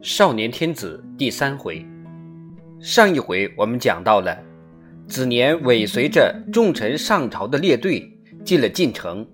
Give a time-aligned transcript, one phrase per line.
[0.00, 1.84] 少年天子第三回，
[2.78, 4.38] 上一回我们讲到了
[5.08, 8.08] 子年尾随着众臣上朝的列队
[8.44, 9.26] 进了晋城，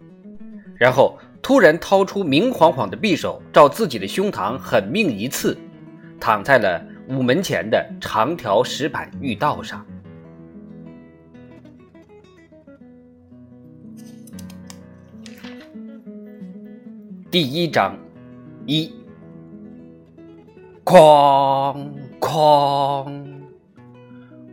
[0.77, 5.55] 然后突然掏出明晃晃的匕首，照自己的胸膛狠命一刺，
[6.19, 9.85] 躺在了午门前的长条石板御道上。
[17.31, 17.95] 第一章
[18.65, 18.91] 一。
[20.84, 21.88] 哐
[22.20, 23.11] 哐，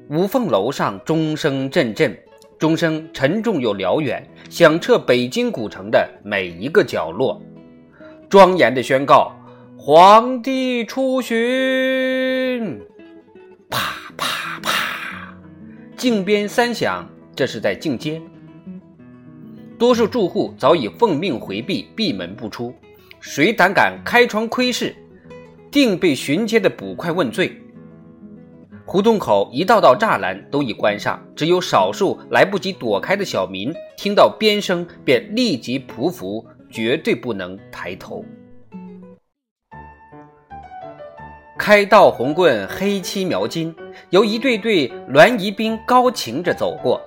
[0.09, 2.17] 无缝楼上钟声阵阵，
[2.57, 7.41] 钟声沉重又辽远，响彻北京古城的每一个角落，
[8.29, 9.33] 庄严的宣告：
[9.77, 12.79] 皇帝出巡！
[13.69, 13.79] 啪
[14.15, 15.35] 啪啪，
[15.97, 18.21] 靖边三响，这是在靖街。
[19.77, 22.73] 多数住户早已奉命回避，闭门不出，
[23.19, 24.95] 谁胆敢开窗窥视？
[25.71, 27.57] 定被巡街的捕快问罪。
[28.85, 38.25] 胡同口一道道栅栏都已关上，只有少数来不及躲开的小民，听到鞭声便立即匍匐，绝对不能抬头。
[41.57, 43.73] 开道红棍黑漆描金，
[44.09, 46.99] 由一队队栾仪兵高擎着走过，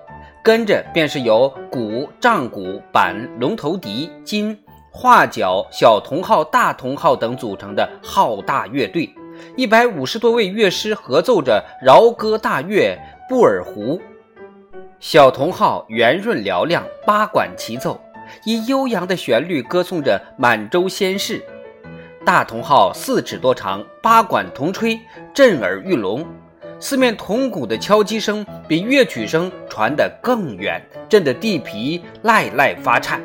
[0.42, 4.56] 跟着便是由鼓、杖鼓、板、龙头笛、金。
[4.96, 9.12] 画角、小铜号、大铜号等组成的浩大乐队，
[9.56, 12.96] 一百五十多位乐师合奏着饶歌大乐
[13.28, 13.98] 《布尔湖》。
[15.00, 18.00] 小铜号圆润嘹亮，八管齐奏，
[18.44, 21.40] 以悠扬的旋律歌颂着满洲先世；
[22.24, 24.96] 大铜号四尺多长，八管同吹，
[25.34, 26.24] 震耳欲聋。
[26.78, 33.20] 四面铜鼓的敲击声比乐曲声传得更远，震得地皮赖赖发颤。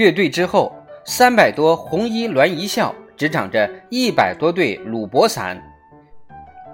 [0.00, 5.62] 乐队之后，三百多红衣鸾仪笑，执掌着一百多对鲁柏伞，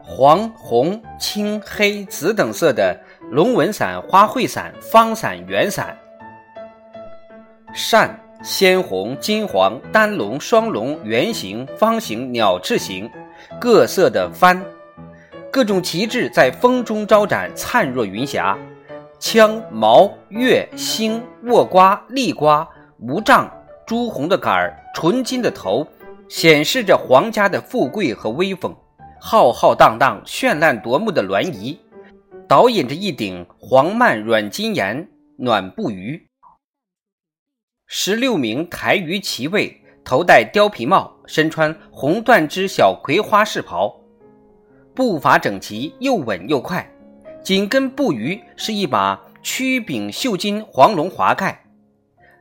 [0.00, 2.97] 黄、红、青、黑、紫等色的
[3.32, 5.98] 龙纹伞、花卉伞、方伞、圆伞，
[7.75, 13.10] 扇鲜红、金黄、单龙、双龙、圆形、方形、鸟翅形，
[13.60, 14.62] 各色的幡，
[15.50, 18.56] 各种旗帜在风中招展，灿若云霞。
[19.19, 22.69] 枪、矛、月、星、握瓜、立瓜。
[22.98, 23.50] 无杖、
[23.86, 25.86] 朱红的杆儿、纯金的头，
[26.28, 28.74] 显示着皇家的富贵和威风。
[29.20, 31.78] 浩浩荡荡、绚烂夺目的鸾仪，
[32.48, 36.26] 导引着一顶黄幔软金檐暖布鱼。
[37.86, 44.00] 十六名台鱼骑卫，头戴貂皮帽，身穿红缎织小葵花式袍，
[44.94, 46.88] 步伐整齐，又稳又快。
[47.42, 51.66] 紧跟步鱼是一把曲柄绣金黄龙华盖。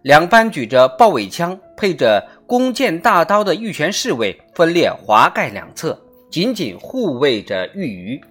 [0.05, 5.99] 两班举着豹尾枪、配着弓箭大刀的御前侍卫分列华盖两侧，
[6.29, 8.21] 紧紧护卫着御鱼。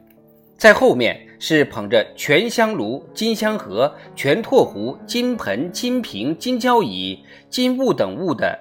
[0.56, 7.18] 在后面是捧着全香炉、金香盒、全拓壶、金盆、金瓶、金交椅、
[7.50, 8.56] 金物等物的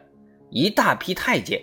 [0.50, 1.62] 一大批太监。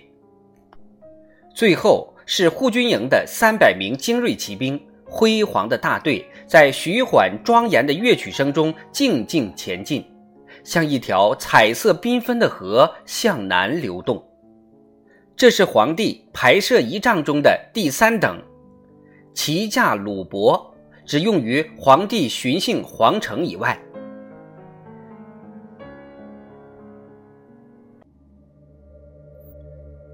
[1.52, 10.04] 最后是护军营的三百名精锐骑兵，辉煌的大队在徐缓庄严的乐曲声中静静前进。
[10.65, 14.22] 像一条彩色缤纷的河向南流动。
[15.37, 18.43] 这是皇帝排设仪仗中的第三等，
[19.32, 20.75] 骑驾鲁伯，
[21.06, 23.81] 只用于皇帝巡幸皇城以外。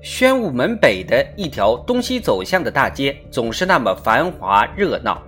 [0.01, 5.21] 宣武门北的一条东西走向的大街，总是那么繁华热闹，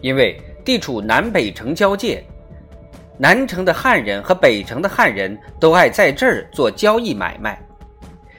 [0.00, 2.24] 因为地处南北城交界。
[3.16, 7.60] 南城的汉人和北城的汉人都爱在这儿做交易买卖。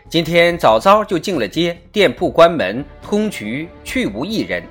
[0.09, 4.61] 今天早早就进了街，店铺关门，通衢去无一人。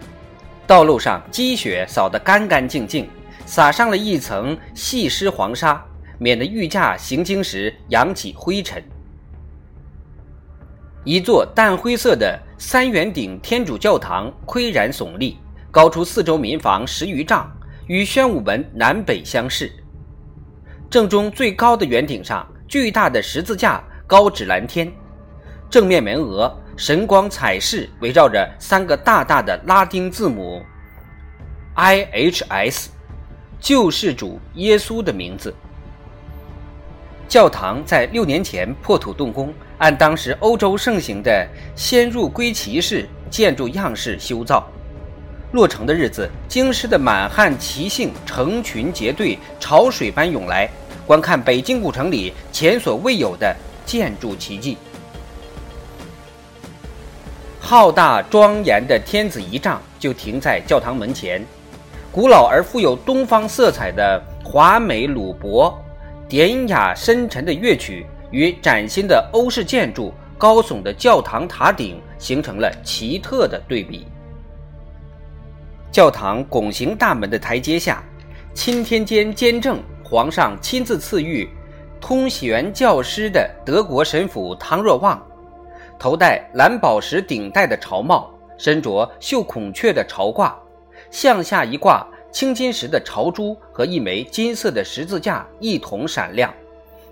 [0.66, 3.08] 道路上积雪扫得干干净净，
[3.46, 5.82] 撒上了一层细湿黄沙，
[6.18, 8.82] 免得御驾行经时扬起灰尘。
[11.02, 15.38] 一座淡灰色的三圆顶天主教堂岿然耸立，
[15.70, 17.50] 高出四周民房十余丈，
[17.86, 19.72] 与宣武门南北相视。
[20.94, 24.88] 正中最高的圆顶上，巨大的十字架高指蓝天，
[25.68, 30.62] 正面门额神光彩饰，围绕着三个大大的拉丁字母
[31.74, 32.90] I H S，
[33.58, 35.52] 救世主耶稣的名字。
[37.26, 41.44] 教堂在六年前破土动工，按当时欧洲盛行的
[41.74, 44.64] 先入归齐式建筑样式修造。
[45.50, 50.70] 落成的日子，京师的满汉齐姓成群结队，潮水般涌来。
[51.06, 53.54] 观看北京古城里前所未有的
[53.84, 54.76] 建筑奇迹。
[57.60, 61.44] 浩大庄严的天子仪仗就停在教堂门前，
[62.12, 65.74] 古老而富有东方色彩的华美鲁帛、
[66.28, 74.06] 典雅深沉的乐曲与崭新的欧式建筑、高耸的教堂塔顶形成了奇特的对比。
[75.90, 78.02] 教堂拱形大门的台阶下，
[78.52, 81.48] 钦天监监正皇上亲自赐予
[82.00, 85.20] 通玄教师的德国神父汤若望。
[85.98, 90.52] 头戴蓝宝石顶戴的朝帽，身着绣孔雀的朝褂，
[91.10, 96.52] 向下一挂青金石的朝珠和一枚金色的十字架一同闪亮，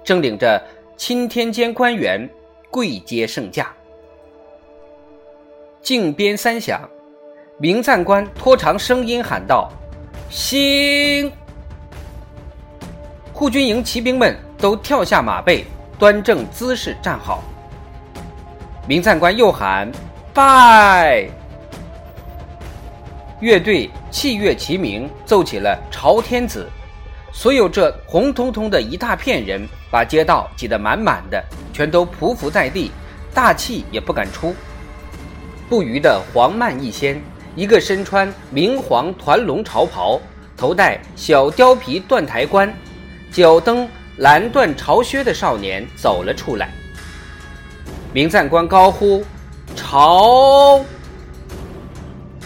[0.05, 0.62] 正领着
[0.97, 2.29] 钦天监官员
[2.71, 3.73] 跪接圣驾。
[5.81, 6.88] 靖边三响，
[7.59, 9.71] 明赞官拖长声音喊道
[10.31, 11.33] ：“兴！”
[13.43, 15.65] 步军营骑兵们都跳下马背，
[15.99, 17.43] 端正姿势站好。
[18.87, 19.91] 明赞官又喊
[20.33, 21.29] ：“拜！”
[23.43, 26.71] 乐队器乐齐鸣，奏起了《朝天子》。
[27.37, 32.93] 所有这红彤彤的一大片人，把街道挤得满满的，全都匍匐在地，
[33.35, 34.55] 大气也不敢出。
[35.69, 37.21] 不虞的黄曼一仙，
[37.56, 40.21] 一个身穿明黄团龙朝袍，
[40.56, 42.73] 头戴小貂皮缎台冠，
[43.32, 43.88] 脚蹬
[44.19, 46.70] 蓝缎朝靴的少年走了出来。
[48.12, 49.25] 明赞官高呼
[49.75, 50.84] ：“朝！”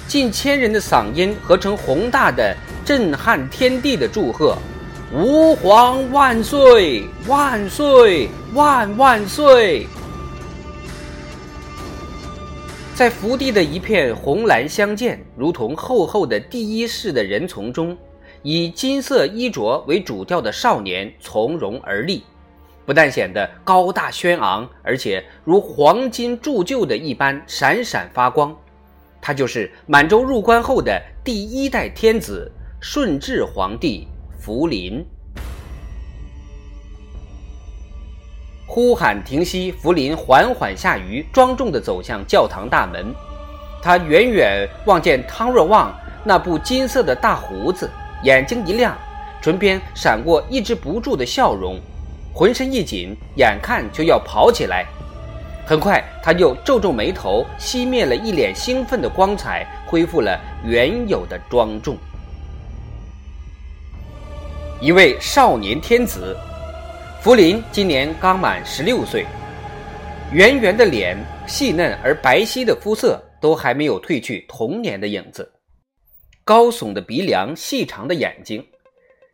[0.07, 4.57] 近千人的嗓音合成宏大的、震撼天地的祝贺
[5.13, 7.05] ：“吾皇万岁！
[7.27, 8.29] 万岁！
[8.55, 9.89] 万万岁！”
[12.95, 17.99] 在福地的一片红蓝相间、如同厚厚的第一世的人丛中，
[18.49, 22.23] 以金色衣着为主调的少年从容而立。
[22.85, 28.57] 不但显得高大轩昂，而且如黄金铸就的一般闪闪发光。
[29.21, 32.49] 他就是满洲入关后的第一代天子
[32.81, 34.07] 顺治皇帝
[34.39, 35.05] 福临。
[38.65, 43.13] 呼喊停息，福临缓缓下鱼，庄重地走向教堂大门。
[43.83, 45.93] 他远远望见汤若望
[46.23, 47.91] 那部金色的大胡子，
[48.27, 48.99] 眼睛一亮，
[49.41, 51.79] 唇边闪过抑制不住的笑容。
[52.35, 54.85] 浑身一紧，眼看就要跑起来。
[55.65, 61.97] 很快，他又皱皱眉头，熄灭了一脸兴奋的光彩，恢复了原有的庄重。
[64.81, 66.37] 一位少年天子，
[67.23, 69.25] 福临今年刚满十六岁，
[70.33, 75.49] 圆圆的脸，细嫩而白皙的肤色，都还没有褪去童年的影子。
[76.47, 78.65] 高耸的鼻梁，细长的眼睛，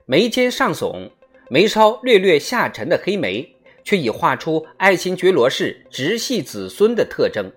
[0.06, 1.11] 眉间上耸。
[1.50, 3.47] 眉梢略略下沉的黑眉，
[3.85, 7.53] 却已画出爱新觉罗氏直系子孙的特征。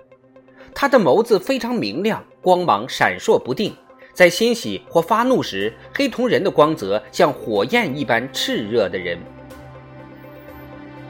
[0.73, 3.73] 他的眸子非常明亮，光芒闪烁不定，
[4.13, 9.17] 在欣喜或发怒时，黑瞳仁的光泽像火焰一般炽热的人。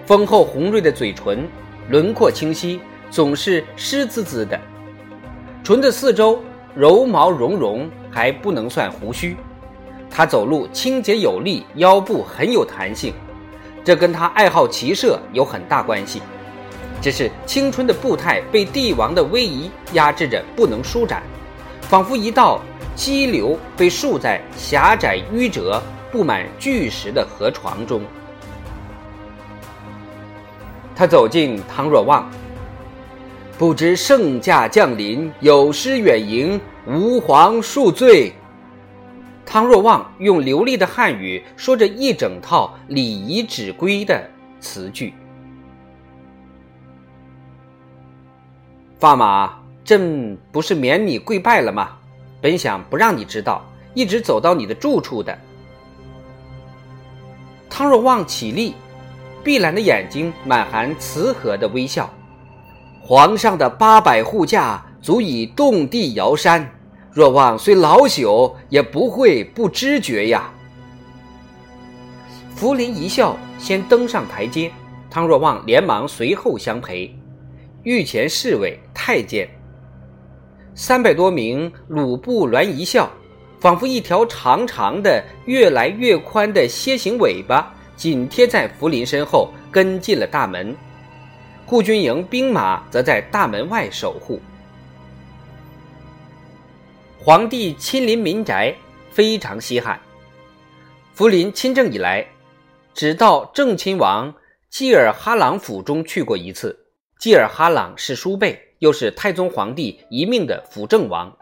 [0.06, 1.48] 丰厚红润的嘴唇，
[1.90, 4.62] 轮廓清晰，总是湿滋滋的。
[5.64, 6.40] 唇的四周
[6.76, 9.36] 柔毛茸茸，还不能算胡须。
[10.10, 13.14] 他走路清洁有力，腰部很有弹性，
[13.84, 16.22] 这跟他爱好骑射有很大关系。
[17.02, 21.22] 只是青春的步态被帝王的威仪压制着，不能舒展，
[21.82, 22.62] 仿佛一道
[22.96, 28.02] 激流被竖在狭窄迂折、布满巨石的河床中。
[30.96, 32.32] 他走进汤若望，
[33.58, 38.34] 不知圣驾降临，有失远迎，吾皇恕罪。
[39.46, 45.14] 汤若望用流利的汉语说着一整套礼仪指规的词句。
[49.00, 51.92] 发马，朕不是免你跪拜了吗？
[52.42, 55.38] 本想不让你知道，一直走到你的住处的。
[57.70, 58.74] 汤若望起立，
[59.46, 62.14] 碧蓝的眼睛满含慈和的微笑。
[63.08, 66.68] 皇上的八百护驾足以动地摇山。
[67.12, 70.52] 若望虽老朽，也不会不知觉呀。
[72.56, 74.72] 福临一笑，先登上台阶，
[75.08, 77.16] 汤若望连忙随后相陪。
[77.84, 79.48] 御前侍卫、太监，
[80.74, 83.08] 三百多名鲁布鸾一笑，
[83.60, 90.76] 仿佛一条长长的、越来越宽的楔形尾巴，紧贴在福临身后，跟进了大门。
[91.66, 94.40] 护军营兵马则在大门外守护。
[97.20, 98.76] 皇帝亲临民宅，
[99.10, 100.00] 非常稀罕。
[101.14, 102.26] 福临亲政以来，
[102.94, 104.32] 只到正亲王
[104.70, 106.78] 济尔哈朗府中去过一次。
[107.20, 111.36] 济尔哈朗是叔辈，又是太宗皇帝一命的辅政王，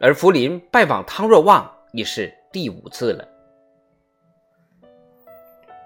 [0.00, 3.28] 而福临拜访汤若望已是第五次了。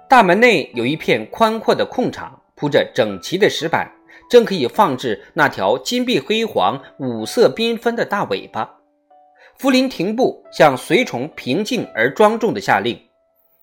[0.09, 3.89] 大门内有一片宽阔的空场，铺着整齐的石板，
[4.29, 8.69] 正可以放置那条金碧辉煌、五色缤纷的大尾巴。
[9.59, 12.99] 福临停步，向随从平静而庄重地下令：“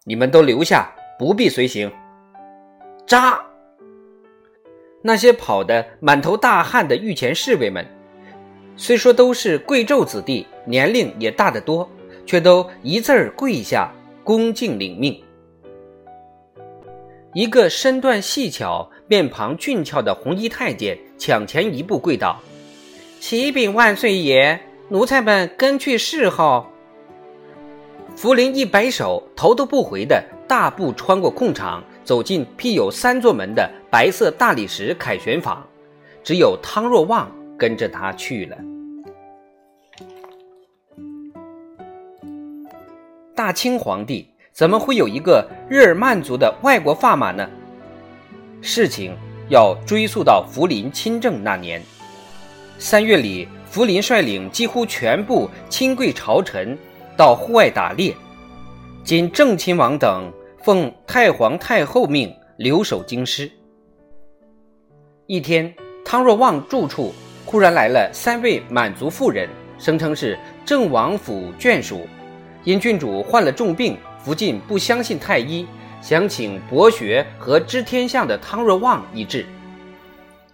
[0.06, 1.92] 你们都留下，不必随行。”
[3.06, 3.40] 扎！
[5.02, 7.86] 那些跑得满头大汗的御前侍卫们，
[8.78, 11.90] 虽说都是贵胄子弟，年龄也大得多，
[12.26, 13.92] 却都一字儿跪下，
[14.24, 15.22] 恭敬领命。
[17.34, 22.40] 一个身段细巧、面庞俊俏的红衣太监抢前一步跪倒
[23.20, 24.60] ：“启禀万岁爷。”
[24.90, 26.68] 奴才们跟去侍候。
[28.16, 35.66] 福临一摆手，头都不回的大步穿过空场，走进辟有三座门的白色大理石凯旋房。
[36.24, 38.58] 只有汤若望跟着他去了。
[43.34, 47.50] 大清皇帝怎么会有一个日耳曼族的外国驸马呢？
[48.62, 49.18] 事情
[49.50, 51.82] 要追溯到福临亲政那年
[52.78, 53.48] 三月里。
[53.66, 56.78] 福临率领几乎全部亲贵朝臣
[57.18, 58.16] 到户外打猎，
[59.04, 60.32] 仅正亲王等
[60.62, 63.50] 奉太皇太后命留守京师。
[65.26, 65.74] 一天，
[66.06, 67.12] 汤若望住处
[67.48, 72.02] 忽然来了三位满族妇人，声称是郑王府眷属，
[72.64, 75.68] 因郡主患了重病，福晋不相信太医，
[76.02, 79.46] 想请博学和知天象的汤若望医治。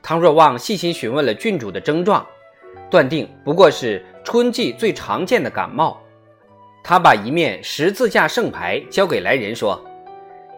[0.02, 2.26] 汤若望细心询问了郡主的症状。
[2.90, 6.02] 断定不过是春季最常见的感冒。
[6.84, 9.80] 他把一面十字架圣牌交给来人，说：“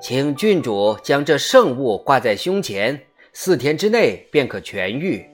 [0.02, 2.98] 请郡主将这圣物挂在胸前，
[3.34, 5.26] 四天之内便可痊愈。”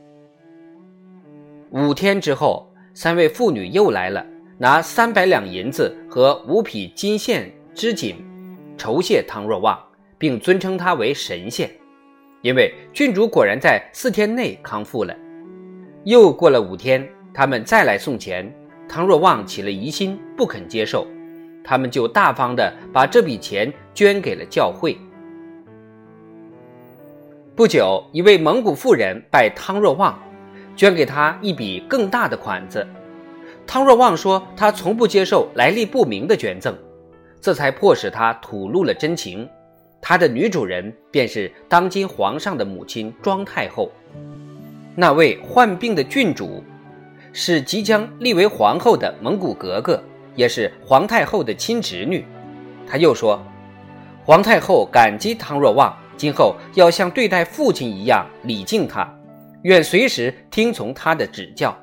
[1.69, 4.25] 五天之后，三位妇女又来了，
[4.57, 8.15] 拿三百两银子和五匹金线织锦
[8.75, 9.79] 酬谢汤若望，
[10.17, 11.69] 并尊称他为神仙，
[12.41, 15.15] 因为郡主果然在四天内康复了。
[16.03, 18.51] 又过了五天，他们再来送钱，
[18.89, 21.05] 汤若望起了疑心，不肯接受，
[21.63, 24.97] 他们就大方的把这笔钱捐给了教会。
[27.55, 30.17] 不久，一位蒙古妇人拜汤若望，
[30.75, 32.85] 捐给他一笔更大的款子。
[33.67, 36.75] 汤若望说他从不接受来历不明的捐赠，
[37.47, 39.47] 这才迫使他吐露了真情。
[40.01, 43.89] 他的女主人便是当今皇上的母亲庄太后。
[44.97, 46.61] 那位患病的郡主，
[47.31, 50.03] 是即将立为皇后的蒙古格格，
[50.35, 52.25] 也是皇太后的亲侄女。
[52.85, 53.41] 他又说，
[54.25, 59.09] 皇太后感激汤若望，今后要像对待父亲一样礼敬他，
[59.61, 61.73] 愿随时听从他的指教。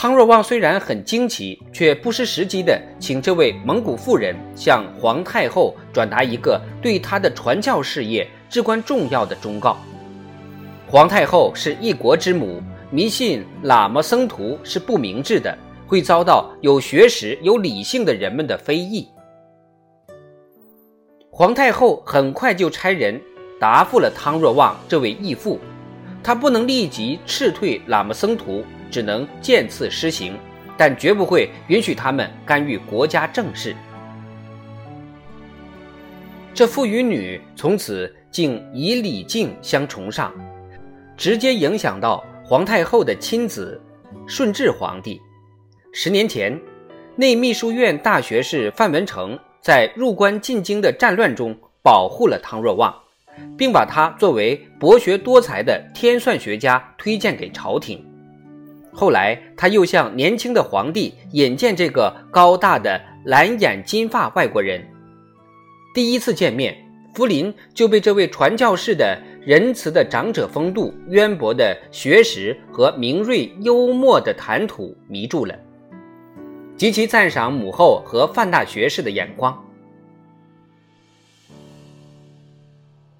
[0.00, 9.76] 汤若望虽然很惊奇，却不失时机的请这位蒙古妇人向皇太后转达一个对他的传教事业至关重要的忠告。
[10.86, 15.54] 皇太后是一国之母，迷信喇嘛僧徒是不明智的，
[15.86, 19.06] 会遭到有学识、有理性的人们的非议。
[21.30, 23.20] 皇太后很快就差人
[23.60, 25.60] 答复了汤若望这位义父，
[26.22, 30.36] 他不能立即斥退喇嘛僧徒，只能渐次施行，
[30.76, 33.74] 但绝不会允许他们干预国家政事。
[36.52, 40.32] 这父与女从此竟以礼敬相崇尚。
[41.16, 43.78] 直接影响到皇太后的亲子
[44.26, 45.20] 顺治皇帝。
[45.92, 46.58] 十年前，
[47.14, 52.94] 内秘书院大学士范文成在入关进京的战乱中保护了汤若望，
[53.58, 58.02] 并把他作为博学多才的天算学家推荐给朝廷。
[58.92, 64.84] 后来，他又向年轻的皇帝引荐这个高大的蓝眼金发外国人。
[65.94, 66.76] 第一次见面，
[67.14, 69.18] 福临就被这位传教士的。
[69.42, 75.58] 仁慈的长者风度、渊博的学识和明锐幽默的谈吐迷住了，
[76.76, 79.58] 极其赞赏母后和范大学士的眼光。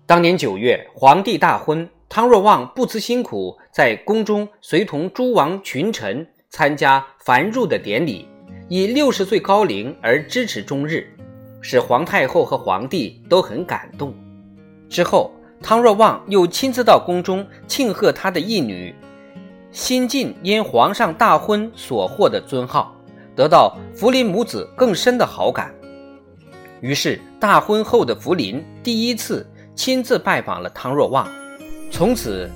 [0.05, 8.29] 当年九月，皇帝大婚，汤若望不辞辛苦，在宫中随同诸王群臣参加繁缛的典礼，
[8.69, 11.07] 以六十岁高龄而支持中日，
[11.61, 14.13] 使皇太后和皇帝都很感动。
[14.91, 15.33] 之后。
[15.63, 18.95] 汤若望又亲自到宫中庆贺他的义女
[19.73, 22.97] 新晋因皇上大婚所获的尊号，
[23.37, 25.71] 得到福临母子更深的好感。
[26.81, 31.29] 于是大婚后的福临第一次亲自拜访了汤若望，
[31.91, 32.51] 从此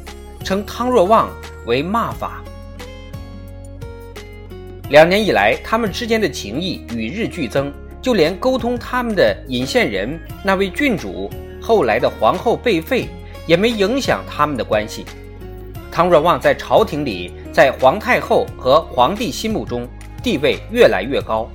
[0.44, 1.28] 称汤若望
[1.66, 2.42] 为骂法。
[4.90, 13.08] 两年以来，他们之间的情谊与日俱增，就连沟通他们的引线人那位郡主，后来的皇后被废，
[13.46, 15.04] 也没影响他们的关系。
[15.90, 19.88] 汤若望在朝廷里，在皇太后和皇帝心目中
[20.22, 21.50] 地位越来越高。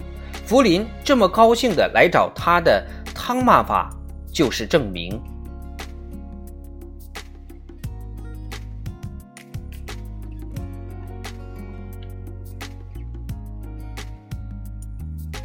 [0.46, 2.84] 福临这么高兴的来找他的
[3.14, 3.90] 汤骂法，
[4.34, 5.22] 就是证明。